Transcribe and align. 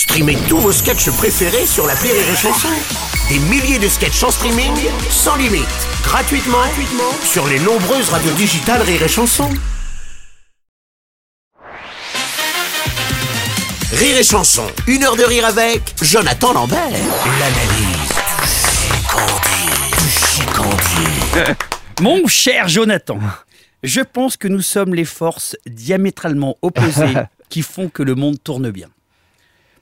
Streamez 0.00 0.38
tous 0.48 0.56
vos 0.56 0.72
sketchs 0.72 1.10
préférés 1.10 1.66
sur 1.66 1.86
la 1.86 1.92
Rire 1.92 2.14
et 2.14 2.34
Chanson. 2.34 2.70
Des 3.28 3.38
milliers 3.38 3.78
de 3.78 3.86
sketchs 3.86 4.22
en 4.22 4.30
streaming, 4.30 4.72
sans 5.10 5.36
limite, 5.36 5.66
gratuitement, 6.02 6.56
gratuitement 6.56 7.12
sur 7.22 7.46
les 7.46 7.58
nombreuses 7.58 8.08
radios 8.08 8.32
digitales 8.32 8.80
Rire 8.80 9.02
et 9.02 9.08
Chanson. 9.08 9.50
Rire 13.92 14.16
et 14.16 14.24
Chanson, 14.24 14.64
une 14.86 15.04
heure 15.04 15.16
de 15.16 15.22
rire 15.22 15.44
avec 15.44 15.94
Jonathan 16.00 16.54
Lambert. 16.54 16.90
L'analyse 17.38 18.14
du 19.98 20.08
chicandier. 20.08 21.54
Mon 22.00 22.26
cher 22.26 22.68
Jonathan, 22.68 23.18
je 23.82 24.00
pense 24.00 24.38
que 24.38 24.48
nous 24.48 24.62
sommes 24.62 24.94
les 24.94 25.04
forces 25.04 25.58
diamétralement 25.66 26.56
opposées 26.62 27.16
qui 27.50 27.60
font 27.60 27.90
que 27.90 28.02
le 28.02 28.14
monde 28.14 28.42
tourne 28.42 28.70
bien. 28.70 28.88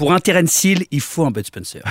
Pour 0.00 0.14
un 0.14 0.18
Terence 0.18 0.64
Hill, 0.64 0.86
il 0.90 1.02
faut 1.02 1.26
un 1.26 1.30
Bud 1.30 1.44
Spencer. 1.44 1.82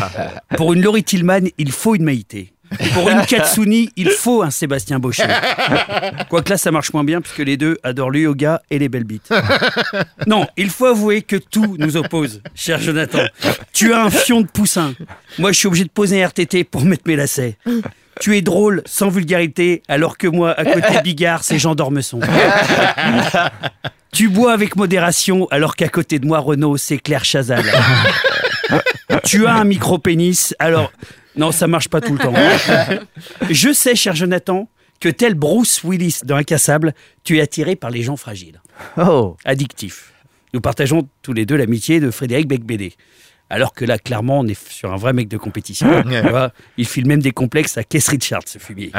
Pour 0.56 0.72
une 0.72 0.82
Laurie 0.82 1.02
Tillman, 1.02 1.48
il 1.58 1.72
faut 1.72 1.96
une 1.96 2.04
Maïté. 2.04 2.52
Pour 2.94 3.10
une 3.10 3.26
Katsuni, 3.26 3.90
il 3.96 4.08
faut 4.10 4.44
un 4.44 4.50
Sébastien 4.50 5.00
Baucher. 5.00 5.26
Quoique 6.30 6.48
là, 6.48 6.58
ça 6.58 6.70
marche 6.70 6.92
moins 6.92 7.02
bien 7.02 7.20
puisque 7.20 7.40
les 7.40 7.56
deux 7.56 7.76
adorent 7.82 8.12
le 8.12 8.20
yoga 8.20 8.62
et 8.70 8.78
les 8.78 8.88
belles 8.88 9.02
bites. 9.02 9.32
Non, 10.28 10.46
il 10.56 10.70
faut 10.70 10.86
avouer 10.86 11.22
que 11.22 11.34
tout 11.34 11.76
nous 11.80 11.96
oppose, 11.96 12.40
cher 12.54 12.80
Jonathan. 12.80 13.24
Tu 13.72 13.92
as 13.92 14.00
un 14.00 14.10
fion 14.10 14.42
de 14.42 14.46
poussin. 14.46 14.94
Moi, 15.40 15.50
je 15.50 15.58
suis 15.58 15.66
obligé 15.66 15.82
de 15.82 15.90
poser 15.90 16.22
un 16.22 16.28
RTT 16.28 16.62
pour 16.62 16.84
mettre 16.84 17.02
mes 17.06 17.16
lacets. 17.16 17.58
Tu 18.20 18.36
es 18.36 18.42
drôle, 18.42 18.82
sans 18.86 19.08
vulgarité, 19.08 19.82
alors 19.88 20.16
que 20.16 20.26
moi, 20.26 20.52
à 20.52 20.64
côté 20.64 20.96
de 20.96 21.02
Bigard, 21.02 21.44
c'est 21.44 21.58
Jean 21.58 21.74
d'Ormesson. 21.74 22.20
Tu 24.12 24.30
bois 24.30 24.54
avec 24.54 24.76
modération, 24.76 25.46
alors 25.50 25.76
qu'à 25.76 25.88
côté 25.88 26.18
de 26.18 26.26
moi, 26.26 26.38
Renaud, 26.38 26.78
c'est 26.78 26.96
Claire 26.96 27.22
Chazal. 27.22 27.64
tu 29.24 29.46
as 29.46 29.54
un 29.56 29.64
micro-pénis, 29.64 30.54
alors... 30.58 30.90
Non, 31.36 31.52
ça 31.52 31.66
marche 31.66 31.88
pas 31.88 32.00
tout 32.00 32.14
le 32.14 32.18
temps. 32.18 32.32
Je 33.50 33.74
sais, 33.74 33.94
cher 33.94 34.14
Jonathan, 34.14 34.70
que 35.00 35.10
tel 35.10 35.34
Bruce 35.34 35.84
Willis 35.84 36.20
dans 36.24 36.36
Incassable, 36.36 36.94
tu 37.24 37.36
es 37.36 37.42
attiré 37.42 37.76
par 37.76 37.90
les 37.90 38.02
gens 38.02 38.16
fragiles. 38.16 38.62
Oh, 38.96 39.36
Addictif. 39.44 40.14
Nous 40.54 40.62
partageons 40.62 41.06
tous 41.20 41.34
les 41.34 41.44
deux 41.44 41.56
l'amitié 41.56 42.00
de 42.00 42.10
Frédéric 42.10 42.48
Becbédé. 42.48 42.94
Alors 43.50 43.72
que 43.74 43.84
là, 43.84 43.98
clairement, 43.98 44.40
on 44.40 44.46
est 44.46 44.58
sur 44.70 44.92
un 44.92 44.96
vrai 44.96 45.12
mec 45.12 45.28
de 45.28 45.36
compétition. 45.36 45.88
Tu 46.02 46.28
vois, 46.28 46.52
il 46.76 46.86
file 46.86 47.06
même 47.06 47.20
des 47.22 47.30
complexes 47.32 47.78
à 47.78 47.84
Keith 47.84 48.06
Richards, 48.08 48.42
ce 48.46 48.58
fumier. 48.58 48.90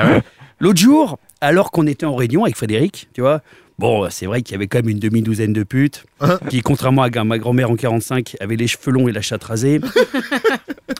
L'autre 0.59 0.80
jour, 0.80 1.20
alors 1.42 1.72
qu'on 1.72 1.86
était 1.86 2.06
en 2.06 2.16
réunion 2.16 2.44
avec 2.45 2.56
Frédéric, 2.56 3.09
tu 3.14 3.22
vois, 3.22 3.42
bon, 3.78 4.08
c'est 4.09 4.25
vrai 4.25 4.42
qu'il 4.42 4.53
y 4.53 4.56
avait 4.56 4.68
quand 4.68 4.80
même 4.80 4.90
une 4.90 5.00
demi-douzaine 5.00 5.53
de 5.53 5.64
putes 5.64 6.06
qui, 6.50 6.62
contrairement 6.62 7.03
à 7.03 7.23
ma 7.25 7.38
grand-mère 7.38 7.70
en 7.70 7.75
45, 7.75 8.38
avaient 8.40 8.56
les 8.56 8.68
cheveux 8.68 8.92
longs 8.92 9.08
et 9.08 9.12
la 9.12 9.22
chatte 9.22 9.44
rasée. 9.44 9.81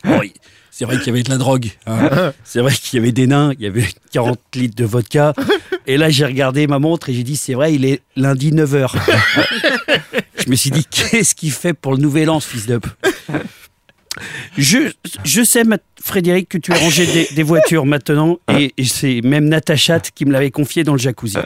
Bon, 0.03 0.22
c'est 0.70 0.86
vrai 0.86 0.98
qu'il 0.98 1.08
y 1.08 1.09
avait 1.09 1.23
de 1.23 1.30
la 1.30 1.38
drogue. 1.38 1.70
hein. 1.86 2.34
C'est 2.44 2.59
vrai 2.62 2.72
qu'il 2.73 3.00
y 3.00 3.02
avait 3.02 3.12
des 3.12 3.25
nains, 3.28 3.52
il 3.58 3.64
y 3.64 3.68
avait 3.68 3.86
40 4.12 4.38
litres 4.56 4.75
de 4.75 4.86
vodka. 4.86 5.34
Et 5.88 5.98
là, 5.98 6.09
j'ai 6.09 6.25
regardé 6.25 6.68
ma 6.68 6.78
montre 6.80 7.09
et 7.09 7.14
j'ai 7.14 7.23
dit, 7.23 7.36
c'est 7.36 7.53
vrai, 7.56 7.73
il 7.73 7.84
est 7.86 8.02
lundi 8.16 8.52
9h. 8.52 8.92
Je 10.45 10.50
me 10.50 10.56
suis 10.56 10.70
dit, 10.72 10.86
qu'est-ce 10.86 11.36
qu'il 11.36 11.52
fait 11.52 11.73
pour 11.73 11.94
le 11.94 11.98
nouvel 12.00 12.30
an, 12.30 12.40
ce 12.40 12.48
fils 12.50 12.68
d'up 12.68 12.86
je, 14.58 15.44
sais, 15.44 15.64
Frédéric, 16.02 16.50
que 16.50 16.58
tu 16.58 16.72
as 16.72 16.78
rangé 16.78 17.28
des, 17.34 17.44
voitures 17.44 17.86
maintenant, 17.86 18.39
et, 18.50 18.73
c'est 18.84 19.22
même 19.22 19.45
Natacha 19.45 20.00
qui 20.00 20.25
me 20.25 20.31
l'avait 20.31 20.52
confié 20.52 20.84
dans 20.84 20.94
le 20.94 21.00
jacuzzi. 21.00 21.38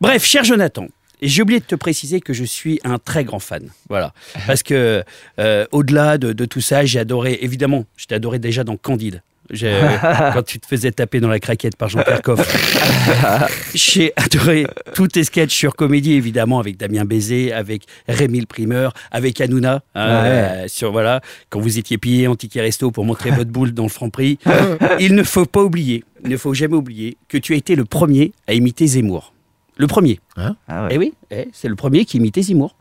Bref, 0.00 0.24
cher 0.24 0.44
Jonathan, 0.44 0.86
j'ai 1.22 1.42
oublié 1.42 1.60
de 1.60 1.64
te 1.64 1.74
préciser 1.74 2.20
que 2.20 2.32
je 2.32 2.44
suis 2.44 2.80
un 2.84 2.98
très 2.98 3.24
grand 3.24 3.38
fan. 3.38 3.70
Voilà. 3.88 4.12
Parce 4.46 4.62
que, 4.62 5.02
euh, 5.38 5.66
au-delà 5.72 6.18
de, 6.18 6.32
de 6.32 6.44
tout 6.44 6.60
ça, 6.60 6.84
j'ai 6.84 6.98
adoré, 6.98 7.38
évidemment, 7.42 7.84
je 7.96 8.06
t'ai 8.06 8.14
adoré 8.14 8.38
déjà 8.38 8.64
dans 8.64 8.76
Candide. 8.76 9.22
J'ai- 9.50 9.78
quand 10.32 10.42
tu 10.42 10.58
te 10.58 10.66
faisais 10.66 10.90
taper 10.90 11.20
dans 11.20 11.28
la 11.28 11.38
craquette 11.38 11.76
par 11.76 11.88
Jean-Pierre 11.88 12.22
Coff. 12.22 12.40
J'ai 13.74 14.12
adoré 14.16 14.66
tous 14.94 15.08
tes 15.08 15.24
sketchs 15.24 15.54
sur 15.54 15.76
comédie, 15.76 16.12
évidemment, 16.12 16.58
avec 16.60 16.76
Damien 16.76 17.04
Bézé, 17.04 17.52
avec 17.52 17.82
Rémi 18.08 18.40
le 18.40 18.46
Primeur, 18.46 18.92
avec 19.10 19.40
Hanouna, 19.40 19.82
hein, 19.94 20.08
euh, 20.08 20.64
sur, 20.68 20.92
voilà, 20.92 21.20
quand 21.50 21.60
vous 21.60 21.78
étiez 21.78 21.98
pillé 21.98 22.26
en 22.26 22.36
ticket 22.36 22.60
resto 22.62 22.90
pour 22.90 23.04
montrer 23.04 23.30
votre 23.30 23.50
boule 23.50 23.72
dans 23.72 23.82
le 23.84 23.88
franc 23.88 24.10
prix. 24.10 24.38
Il 25.00 25.14
ne 25.14 25.22
faut 25.22 25.46
pas 25.46 25.62
oublier, 25.62 26.04
il 26.24 26.30
ne 26.30 26.36
faut 26.36 26.54
jamais 26.54 26.74
oublier 26.76 27.16
que 27.28 27.36
tu 27.38 27.52
as 27.52 27.56
été 27.56 27.74
le 27.74 27.84
premier 27.84 28.32
à 28.46 28.54
imiter 28.54 28.86
Zemmour. 28.86 29.32
Le 29.76 29.86
premier. 29.86 30.20
Ah 30.36 30.54
ouais. 30.68 30.88
Eh 30.90 30.98
oui, 30.98 31.12
eh, 31.30 31.48
c'est 31.52 31.68
le 31.68 31.76
premier 31.76 32.04
qui 32.04 32.16
imitait 32.16 32.42
Zemmour. 32.42 32.74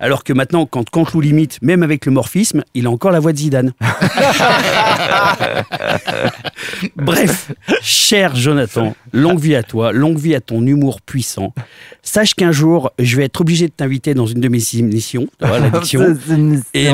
Alors 0.00 0.24
que 0.24 0.32
maintenant, 0.32 0.66
quand 0.66 0.88
Canteloup 0.88 1.20
l'imite, 1.20 1.58
même 1.62 1.82
avec 1.82 2.06
le 2.06 2.12
morphisme, 2.12 2.62
il 2.74 2.86
a 2.86 2.90
encore 2.90 3.12
la 3.12 3.20
voix 3.20 3.32
de 3.32 3.38
Zidane. 3.38 3.72
Bref, 6.96 7.52
cher 7.82 8.34
Jonathan, 8.34 8.96
longue 9.12 9.38
vie 9.38 9.54
à 9.54 9.62
toi, 9.62 9.92
longue 9.92 10.18
vie 10.18 10.34
à 10.34 10.40
ton 10.40 10.66
humour 10.66 11.00
puissant. 11.00 11.54
Sache 12.02 12.34
qu'un 12.34 12.50
jour, 12.50 12.90
je 12.98 13.16
vais 13.16 13.24
être 13.24 13.40
obligé 13.40 13.68
de 13.68 13.72
t'inviter 13.72 14.14
dans 14.14 14.26
une 14.26 14.40
de 14.40 14.48
mes 14.48 14.60
émissions, 14.74 15.28
l'addiction, 15.40 16.16
et 16.74 16.86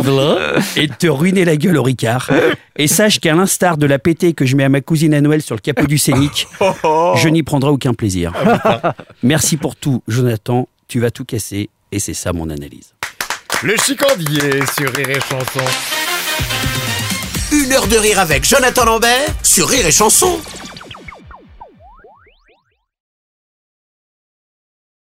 et 0.77 0.87
de 0.87 0.95
te 0.95 1.07
ruiner 1.07 1.47
la 1.47 1.57
gueule 1.57 1.79
au 1.79 1.83
Ricard. 1.83 2.31
Et 2.77 2.87
sache 2.87 3.19
qu'à 3.21 3.35
l'instar 3.35 3.77
de 3.79 3.87
la 3.87 3.99
pétée 3.99 4.35
que 4.35 4.45
je 4.47 4.55
mets 4.55 4.65
à 4.65 4.69
ma 4.69 4.81
cousine 4.81 5.15
à 5.15 5.21
Noël 5.21 5.43
sur 5.43 5.55
le 5.55 5.61
capot 5.61 5.87
du 5.87 5.99
Scénic, 5.99 6.47
je 6.61 7.29
n'y 7.29 7.43
prendrai 7.43 7.71
aucun 7.71 7.95
plaisir. 7.95 8.33
Merci 9.23 9.57
pour 9.57 9.77
tout, 9.81 10.03
Jonathan. 10.09 10.69
Tu 10.89 11.01
vas 11.01 11.11
tout 11.11 11.25
casser, 11.25 11.71
et 11.93 11.99
c'est 11.99 12.15
ça 12.15 12.33
mon 12.33 12.51
analyse. 12.51 12.95
Le 13.63 13.77
chicandier 13.77 14.61
sur 14.77 14.93
Rire 14.95 15.11
et 15.11 15.21
Chanson. 15.21 15.65
Une 17.53 17.73
heure 17.73 17.87
de 17.87 17.97
rire 17.97 18.19
avec 18.19 18.45
Jonathan 18.45 18.85
Lambert 18.85 19.29
sur 19.43 19.69
Rire 19.69 19.87
et 19.87 19.93
Chanson. 19.93 20.41